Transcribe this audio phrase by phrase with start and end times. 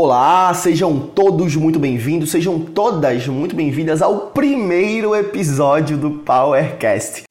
[0.00, 7.24] Olá, sejam todos muito bem-vindos, sejam todas muito bem-vindas ao primeiro episódio do PowerCast.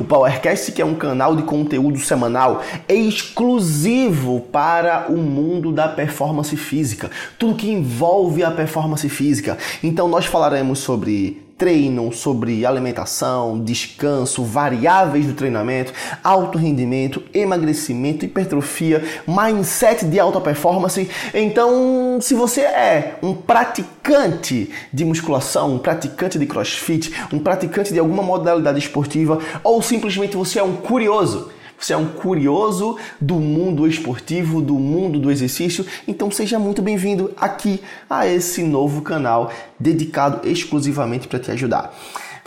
[0.00, 6.56] O PowerCast, que é um canal de conteúdo semanal exclusivo para o mundo da performance
[6.56, 9.58] física, tudo que envolve a performance física.
[9.82, 19.02] Então, nós falaremos sobre treino, sobre alimentação, descanso, variáveis do treinamento, alto rendimento, emagrecimento, hipertrofia,
[19.26, 21.08] mindset de alta performance.
[21.32, 27.98] Então, se você é um praticante de musculação, um praticante de crossfit, um praticante de
[27.98, 33.86] alguma modalidade esportiva ou simplesmente você é um curioso, você é um curioso do mundo
[33.86, 40.46] esportivo, do mundo do exercício, então seja muito bem-vindo aqui a esse novo canal dedicado
[40.48, 41.92] exclusivamente para te ajudar.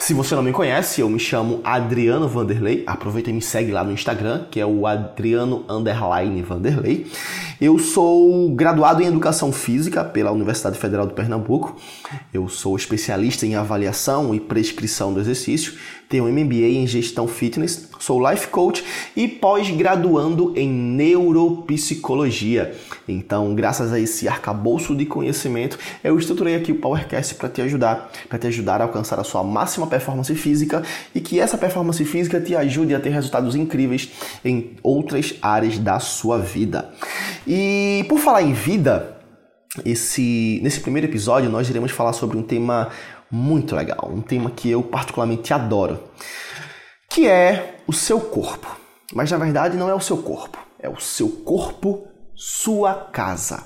[0.00, 2.82] Se você não me conhece, eu me chamo Adriano Vanderlei.
[2.86, 7.06] Aproveita e me segue lá no Instagram, que é o Adriano Underline Vanderlei.
[7.60, 11.76] Eu sou graduado em Educação Física pela Universidade Federal de Pernambuco.
[12.32, 15.74] Eu sou especialista em avaliação e prescrição do exercício.
[16.10, 17.88] Tenho MBA em Gestão Fitness.
[18.00, 22.74] Sou Life Coach e pós-graduando em Neuropsicologia.
[23.06, 28.10] Então, graças a esse arcabouço de conhecimento, eu estruturei aqui o PowerCast para te ajudar,
[28.28, 30.82] para te ajudar a alcançar a sua máxima performance física
[31.14, 34.10] e que essa performance física te ajude a ter resultados incríveis
[34.44, 36.90] em outras áreas da sua vida.
[37.46, 39.16] E por falar em vida,
[39.84, 42.88] esse, nesse primeiro episódio nós iremos falar sobre um tema
[43.30, 46.02] muito legal, um tema que eu particularmente adoro,
[47.08, 48.78] que é o seu corpo.
[49.12, 53.64] Mas na verdade não é o seu corpo, é o seu corpo, sua casa.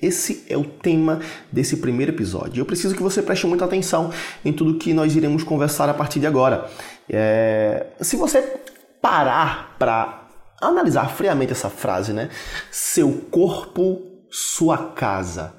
[0.00, 2.60] Esse é o tema desse primeiro episódio.
[2.60, 4.12] Eu preciso que você preste muita atenção
[4.44, 6.70] em tudo que nós iremos conversar a partir de agora.
[7.10, 7.86] É...
[8.00, 8.60] Se você
[9.02, 10.28] parar para
[10.60, 12.30] analisar friamente essa frase, né?
[12.70, 15.54] Seu corpo, sua casa.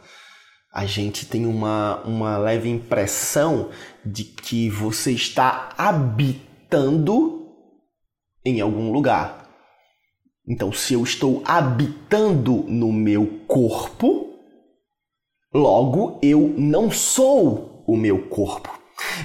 [0.79, 3.69] A gente tem uma, uma leve impressão
[4.05, 7.47] de que você está habitando
[8.45, 9.49] em algum lugar.
[10.47, 14.29] Então, se eu estou habitando no meu corpo,
[15.51, 18.69] Logo, eu não sou o meu corpo.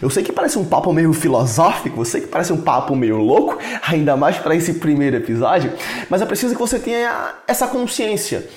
[0.00, 3.18] Eu sei que parece um papo meio filosófico, eu sei que parece um papo meio
[3.18, 5.70] louco, ainda mais para esse primeiro episódio,
[6.08, 8.48] mas é preciso que você tenha essa consciência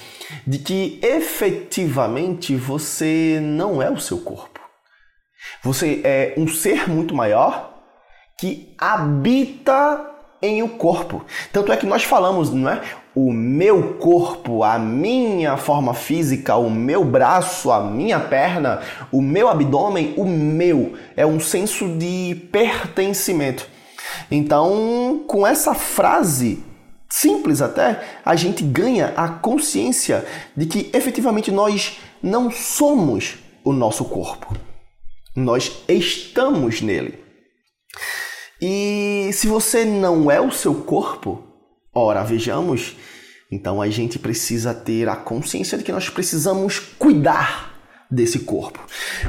[0.46, 4.60] de que efetivamente você não é o seu corpo.
[5.64, 7.74] Você é um ser muito maior
[8.40, 11.26] que habita em o corpo.
[11.52, 12.82] Tanto é que nós falamos, não é?
[13.16, 19.50] O meu corpo, a minha forma física, o meu braço, a minha perna, o meu
[19.50, 20.94] abdômen, o meu.
[21.16, 23.68] É um senso de pertencimento.
[24.30, 26.64] Então, com essa frase,
[27.10, 30.26] simples até, a gente ganha a consciência
[30.56, 34.56] de que efetivamente nós não somos o nosso corpo.
[35.36, 37.24] Nós estamos nele.
[38.62, 41.44] E se você não é o seu corpo,
[41.94, 42.96] ora, vejamos,
[43.52, 47.76] então a gente precisa ter a consciência de que nós precisamos cuidar
[48.10, 48.80] desse corpo.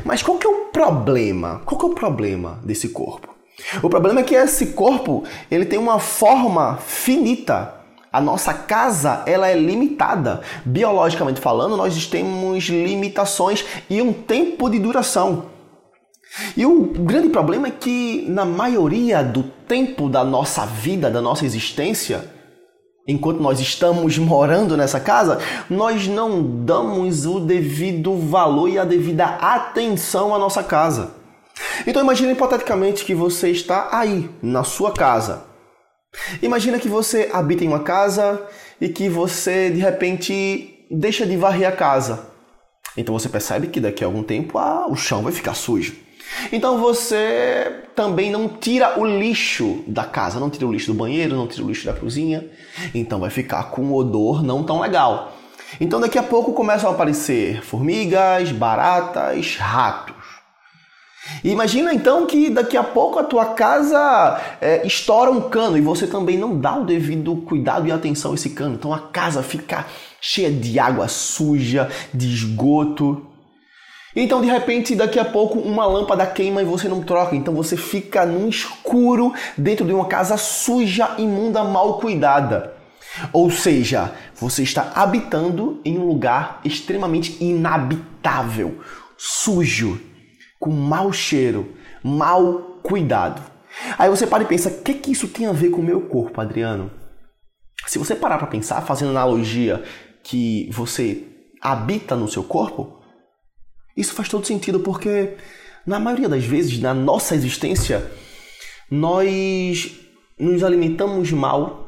[0.05, 1.60] Mas qual que é o problema?
[1.65, 3.38] Qual que é o problema desse corpo?
[3.83, 7.75] O problema é que esse corpo, ele tem uma forma finita.
[8.11, 10.41] A nossa casa, ela é limitada.
[10.65, 15.47] Biologicamente falando, nós temos limitações e um tempo de duração.
[16.57, 21.45] E o grande problema é que, na maioria do tempo da nossa vida, da nossa
[21.45, 22.31] existência,
[23.07, 25.39] enquanto nós estamos morando nessa casa,
[25.69, 31.18] nós não damos o devido valor e a devida atenção à nossa casa.
[31.87, 35.44] Então imagine hipoteticamente que você está aí, na sua casa.
[36.43, 38.47] Imagina que você habita em uma casa
[38.81, 42.28] e que você de repente deixa de varrer a casa.
[42.97, 45.94] Então você percebe que daqui a algum tempo ah, o chão vai ficar sujo.
[46.53, 51.37] Então você também não tira o lixo da casa, não tira o lixo do banheiro,
[51.37, 52.47] não tira o lixo da cozinha.
[52.95, 55.33] Então vai ficar com um odor não tão legal.
[55.80, 60.17] Então daqui a pouco começam a aparecer formigas, baratas, ratos.
[61.45, 66.07] Imagina então que daqui a pouco a tua casa é, estoura um cano e você
[66.07, 68.75] também não dá o devido cuidado e atenção a esse cano.
[68.75, 69.86] Então a casa fica
[70.21, 73.25] cheia de água suja, de esgoto.
[74.16, 77.36] Então, de repente, daqui a pouco uma lâmpada queima e você não troca.
[77.36, 82.75] Então você fica no escuro dentro de uma casa suja, imunda, mal cuidada.
[83.33, 88.78] Ou seja, você está habitando em um lugar extremamente inabitável,
[89.16, 90.01] sujo,
[90.59, 93.43] com mau cheiro, mal cuidado.
[93.99, 96.03] Aí você para e pensa: o que, que isso tem a ver com o meu
[96.03, 96.91] corpo, Adriano?
[97.87, 99.83] Se você parar para pensar, fazendo analogia
[100.22, 101.25] que você
[101.60, 103.01] habita no seu corpo,
[103.97, 105.37] isso faz todo sentido porque
[105.87, 108.11] na maioria das vezes na nossa existência
[108.91, 109.99] nós
[110.39, 111.88] nos alimentamos mal,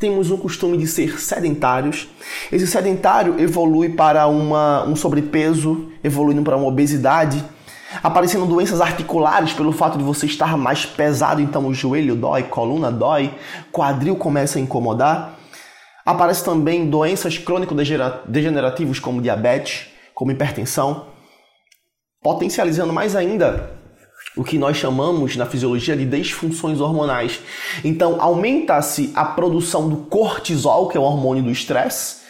[0.00, 2.08] temos um costume de ser sedentários.
[2.50, 7.44] Esse sedentário evolui para uma, um sobrepeso, evoluindo para uma obesidade,
[8.02, 12.90] aparecendo doenças articulares pelo fato de você estar mais pesado, então o joelho dói, coluna
[12.90, 13.34] dói,
[13.70, 15.38] quadril começa a incomodar.
[16.06, 21.08] Aparece também doenças crônico-degenerativas como diabetes, como hipertensão,
[22.22, 23.79] potencializando mais ainda
[24.36, 27.40] o que nós chamamos na fisiologia de disfunções hormonais.
[27.84, 32.20] Então, aumenta-se a produção do cortisol, que é o hormônio do estresse,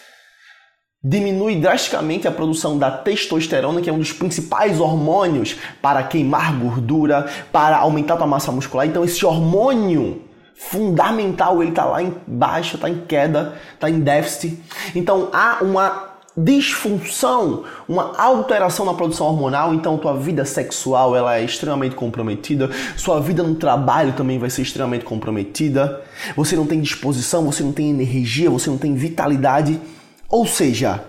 [1.02, 7.26] diminui drasticamente a produção da testosterona, que é um dos principais hormônios para queimar gordura,
[7.50, 8.86] para aumentar a massa muscular.
[8.86, 10.22] Então, esse hormônio
[10.54, 14.62] fundamental, ele está lá embaixo, está em queda, está em déficit.
[14.94, 16.09] Então, há uma
[16.44, 23.20] disfunção, uma alteração na produção hormonal, então tua vida sexual ela é extremamente comprometida, sua
[23.20, 26.02] vida no trabalho também vai ser extremamente comprometida.
[26.36, 29.80] Você não tem disposição, você não tem energia, você não tem vitalidade,
[30.28, 31.04] ou seja,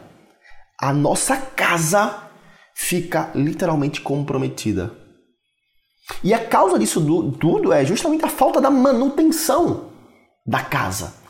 [0.79, 2.23] a nossa casa
[2.75, 4.91] fica literalmente comprometida.
[6.23, 7.01] E a causa disso
[7.39, 9.91] tudo é justamente a falta da manutenção
[10.45, 11.20] da casa.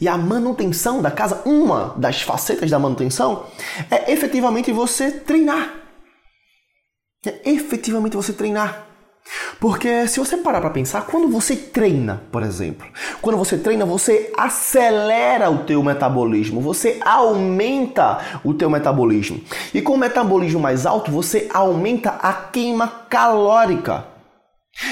[0.00, 3.46] E a manutenção da casa, uma das facetas da manutenção,
[3.90, 5.74] é efetivamente você treinar.
[7.24, 8.86] É efetivamente você treinar.
[9.60, 12.86] Porque se você parar para pensar, quando você treina, por exemplo,
[13.20, 19.40] quando você treina, você acelera o teu metabolismo, você aumenta o teu metabolismo.
[19.74, 24.09] E com o metabolismo mais alto, você aumenta a queima calórica.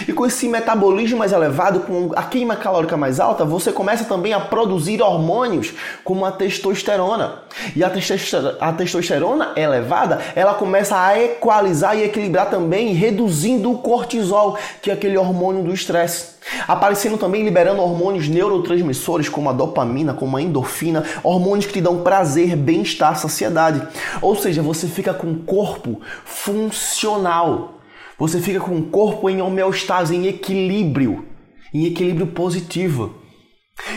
[0.06, 4.32] E com esse metabolismo mais elevado, com a queima calórica mais alta, você começa também
[4.32, 5.72] a produzir hormônios
[6.04, 7.42] como a testosterona.
[7.74, 13.78] E a testosterona, a testosterona elevada, ela começa a equalizar e equilibrar também, reduzindo o
[13.78, 16.38] cortisol, que é aquele hormônio do estresse.
[16.66, 22.02] Aparecendo também liberando hormônios neurotransmissores como a dopamina, como a endorfina, hormônios que te dão
[22.02, 23.86] prazer, bem-estar, saciedade.
[24.20, 27.77] Ou seja, você fica com o corpo funcional.
[28.18, 31.28] Você fica com o corpo em homeostase, em equilíbrio,
[31.72, 33.14] em equilíbrio positivo.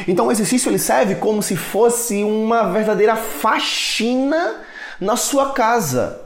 [0.07, 4.61] Então o exercício ele serve como se fosse uma verdadeira faxina
[4.99, 6.21] na sua casa.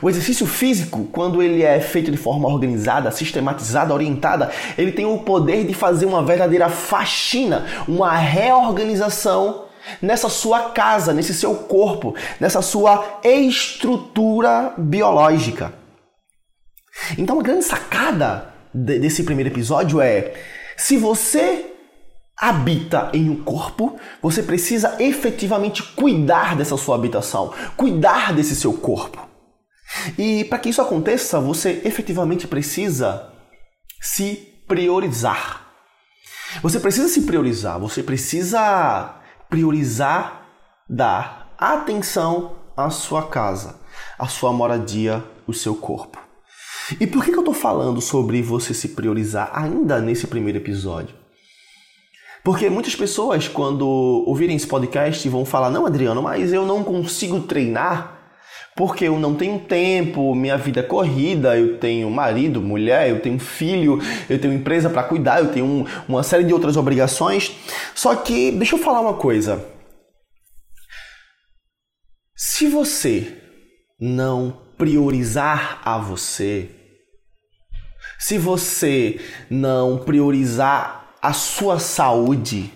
[0.00, 5.18] O exercício físico, quando ele é feito de forma organizada, sistematizada, orientada, ele tem o
[5.18, 9.66] poder de fazer uma verdadeira faxina, uma reorganização
[10.00, 15.85] nessa sua casa, nesse seu corpo, nessa sua estrutura biológica.
[17.18, 20.34] Então a grande sacada desse primeiro episódio é:
[20.76, 21.72] se você
[22.36, 29.26] habita em um corpo, você precisa efetivamente cuidar dessa sua habitação, cuidar desse seu corpo.
[30.18, 33.32] E para que isso aconteça, você efetivamente precisa
[34.00, 35.64] se priorizar.
[36.62, 39.16] Você precisa se priorizar, você precisa
[39.48, 40.46] priorizar
[40.88, 43.80] dar atenção à sua casa,
[44.18, 46.25] à sua moradia, o seu corpo.
[47.00, 51.14] E por que, que eu estou falando sobre você se priorizar ainda nesse primeiro episódio?
[52.44, 53.86] Porque muitas pessoas, quando
[54.26, 58.16] ouvirem esse podcast, vão falar: Não, Adriano, mas eu não consigo treinar
[58.76, 63.38] porque eu não tenho tempo, minha vida é corrida, eu tenho marido, mulher, eu tenho
[63.38, 67.56] filho, eu tenho empresa para cuidar, eu tenho um, uma série de outras obrigações.
[67.94, 69.64] Só que, deixa eu falar uma coisa.
[72.36, 73.32] Se você
[73.98, 76.68] não priorizar a você,
[78.18, 79.20] se você
[79.50, 82.72] não priorizar a sua saúde,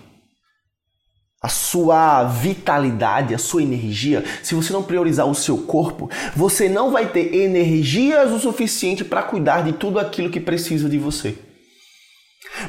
[1.41, 6.91] a sua vitalidade, a sua energia, se você não priorizar o seu corpo, você não
[6.91, 11.35] vai ter energias o suficiente para cuidar de tudo aquilo que precisa de você.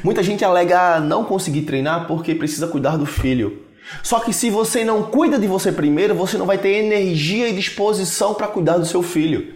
[0.03, 3.61] Muita gente alega não conseguir treinar porque precisa cuidar do filho.
[4.01, 7.53] Só que se você não cuida de você primeiro, você não vai ter energia e
[7.53, 9.53] disposição para cuidar do seu filho.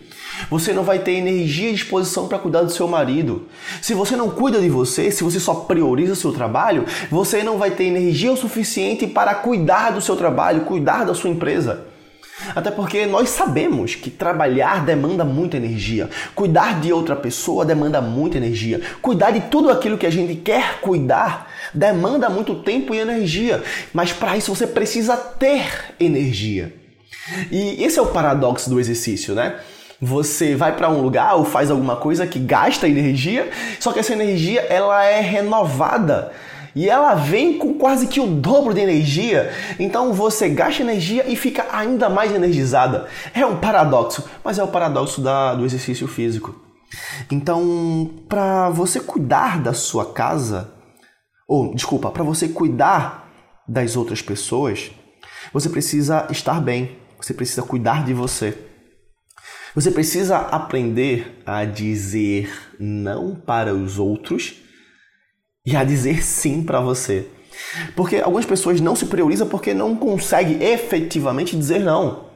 [0.49, 3.47] Você não vai ter energia e disposição para cuidar do seu marido.
[3.81, 7.57] Se você não cuida de você, se você só prioriza o seu trabalho, você não
[7.57, 11.85] vai ter energia o suficiente para cuidar do seu trabalho, cuidar da sua empresa.
[12.55, 16.09] Até porque nós sabemos que trabalhar demanda muita energia.
[16.35, 18.79] Cuidar de outra pessoa demanda muita energia.
[19.01, 23.63] Cuidar de tudo aquilo que a gente quer cuidar demanda muito tempo e energia.
[23.91, 26.73] Mas para isso você precisa ter energia.
[27.51, 29.55] E esse é o paradoxo do exercício, né?
[30.01, 33.49] Você vai para um lugar ou faz alguma coisa que gasta energia,
[33.79, 36.31] só que essa energia ela é renovada
[36.75, 39.51] E ela vem com quase que o dobro de energia.
[39.79, 43.07] Então você gasta energia e fica ainda mais energizada.
[43.33, 46.55] É um paradoxo, mas é o paradoxo da, do exercício físico.
[47.31, 50.71] Então, para você cuidar da sua casa,
[51.47, 53.27] ou desculpa, para você cuidar
[53.67, 54.91] das outras pessoas,
[55.51, 58.57] você precisa estar bem, você precisa cuidar de você.
[59.75, 64.55] Você precisa aprender a dizer não para os outros
[65.65, 67.27] e a dizer sim para você.
[67.95, 72.27] Porque algumas pessoas não se priorizam porque não conseguem efetivamente dizer não.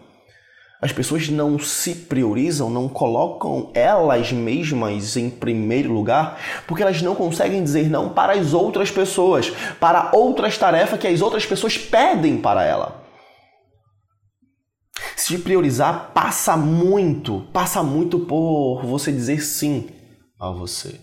[0.82, 7.14] As pessoas não se priorizam, não colocam elas mesmas em primeiro lugar, porque elas não
[7.14, 12.38] conseguem dizer não para as outras pessoas, para outras tarefas que as outras pessoas pedem
[12.38, 13.00] para ela.
[15.32, 19.88] Se priorizar passa muito, passa muito por você dizer sim
[20.38, 21.00] a você.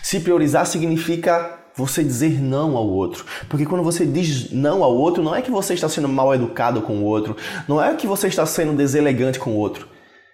[0.00, 3.26] Se priorizar significa você dizer não ao outro.
[3.48, 6.82] Porque quando você diz não ao outro, não é que você está sendo mal educado
[6.82, 9.88] com o outro, não é que você está sendo deselegante com o outro.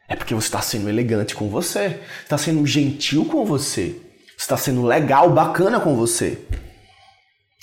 [0.06, 3.96] É porque você está sendo elegante com você, está sendo gentil com você,
[4.36, 6.46] está sendo legal, bacana com você.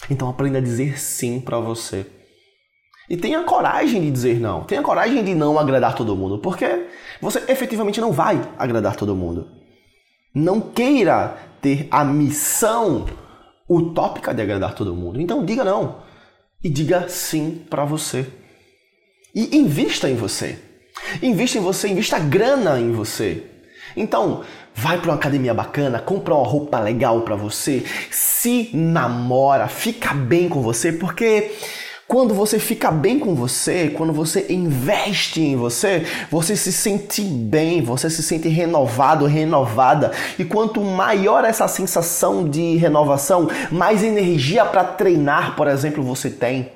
[0.09, 2.03] Então aprenda a dizer sim para você.
[3.09, 4.63] E tenha coragem de dizer não.
[4.63, 6.87] Tenha coragem de não agradar todo mundo, porque
[7.21, 9.47] você efetivamente não vai agradar todo mundo.
[10.33, 13.05] Não queira ter a missão
[13.69, 15.21] utópica de agradar todo mundo.
[15.21, 16.03] Então diga não
[16.63, 18.25] e diga sim para você.
[19.35, 20.57] E invista em você.
[21.21, 23.43] Invista em você, invista grana em você.
[23.95, 24.43] Então,
[24.73, 30.49] vai para uma academia bacana, compra uma roupa legal para você, se namora, fica bem
[30.49, 31.51] com você, porque
[32.07, 37.81] quando você fica bem com você, quando você investe em você, você se sente bem,
[37.81, 40.11] você se sente renovado, renovada.
[40.37, 46.71] E quanto maior essa sensação de renovação, mais energia para treinar, por exemplo, você tem.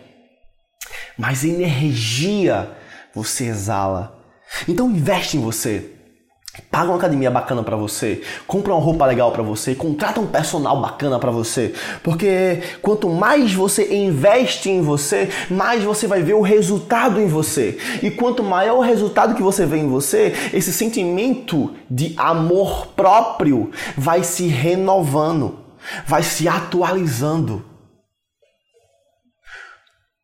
[1.15, 2.71] Mais energia
[3.13, 4.19] você exala.
[4.67, 5.98] Então investe em você.
[6.71, 10.79] Paga uma academia bacana para você, compra uma roupa legal para você, contrata um personal
[10.79, 11.73] bacana para você,
[12.03, 17.77] porque quanto mais você investe em você, mais você vai ver o resultado em você.
[18.03, 23.71] E quanto maior o resultado que você vê em você, esse sentimento de amor próprio
[23.97, 25.59] vai se renovando,
[26.05, 27.65] vai se atualizando.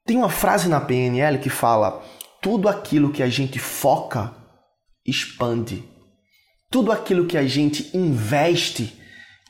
[0.05, 2.03] Tem uma frase na PNL que fala:
[2.41, 4.31] tudo aquilo que a gente foca
[5.05, 5.94] expande.
[6.69, 8.99] Tudo aquilo que a gente investe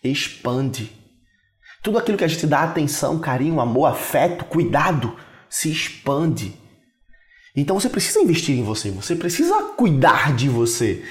[0.03, 0.91] expande.
[1.84, 5.15] Tudo aquilo que a gente dá atenção, carinho, amor, afeto, cuidado
[5.50, 6.55] se expande.
[7.55, 11.03] Então você precisa investir em você, você precisa cuidar de você.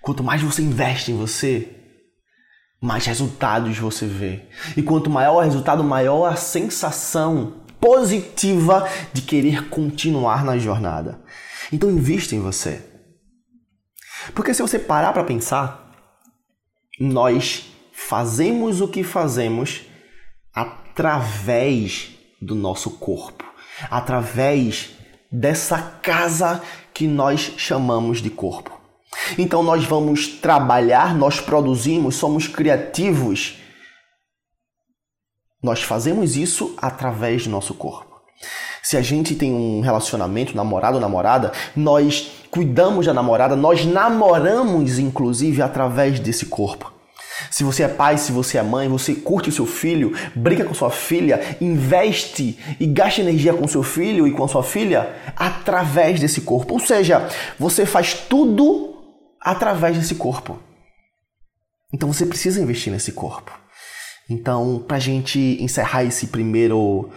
[0.00, 1.68] Quanto mais você investe em você,
[2.80, 4.42] mais resultados você vê.
[4.76, 11.20] E quanto maior o resultado, maior a sensação positiva de querer continuar na jornada.
[11.72, 12.91] Então invista em você.
[14.34, 15.90] Porque se você parar para pensar,
[16.98, 19.82] nós fazemos o que fazemos
[20.54, 22.10] através
[22.40, 23.44] do nosso corpo,
[23.90, 24.90] através
[25.30, 26.62] dessa casa
[26.92, 28.78] que nós chamamos de corpo.
[29.38, 33.56] Então nós vamos trabalhar, nós produzimos, somos criativos.
[35.62, 38.20] Nós fazemos isso através do nosso corpo.
[38.82, 44.98] Se a gente tem um relacionamento, namorado ou namorada, nós cuidamos da namorada, nós namoramos
[44.98, 46.92] inclusive através desse corpo.
[47.50, 50.74] Se você é pai, se você é mãe, você curte o seu filho, brinca com
[50.74, 56.20] sua filha, investe e gasta energia com seu filho e com a sua filha através
[56.20, 56.74] desse corpo.
[56.74, 57.26] Ou seja,
[57.58, 59.02] você faz tudo
[59.40, 60.58] através desse corpo.
[61.92, 63.50] Então você precisa investir nesse corpo.
[64.28, 67.10] Então, para a gente encerrar esse primeiro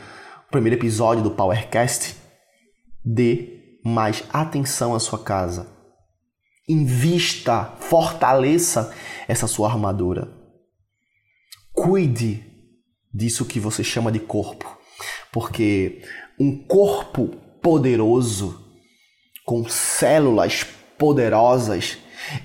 [0.49, 2.15] primeiro episódio do Powercast,
[3.03, 5.71] dê mais atenção à sua casa.
[6.67, 8.91] Invista, fortaleça
[9.27, 10.27] essa sua armadura.
[11.71, 12.43] Cuide
[13.13, 14.75] disso que você chama de corpo,
[15.31, 16.01] porque
[16.39, 17.27] um corpo
[17.61, 18.59] poderoso,
[19.45, 20.63] com células
[20.97, 21.99] poderosas,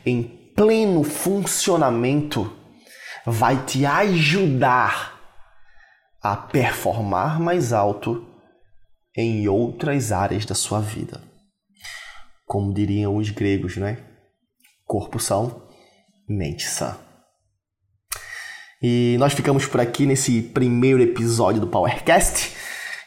[0.04, 0.22] em
[0.54, 2.54] pleno funcionamento,
[3.24, 5.18] vai te ajudar
[6.22, 8.26] a performar mais alto
[9.16, 11.29] em outras áreas da sua vida.
[12.50, 13.98] Como diriam os gregos, né?
[14.84, 15.68] Corpo são,
[16.28, 16.98] mente sã.
[18.82, 22.52] E nós ficamos por aqui nesse primeiro episódio do Powercast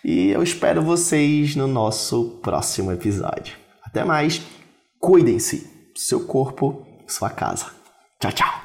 [0.01, 3.57] e eu espero vocês no nosso próximo episódio.
[3.83, 4.41] Até mais,
[4.97, 7.65] cuidem-se, seu corpo, sua casa.
[8.21, 8.62] Tchau, tchau.